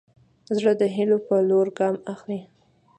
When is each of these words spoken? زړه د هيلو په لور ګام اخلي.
زړه 0.57 0.73
د 0.81 0.83
هيلو 0.95 1.17
په 1.27 1.35
لور 1.49 1.67
ګام 1.79 1.95
اخلي. 2.13 2.39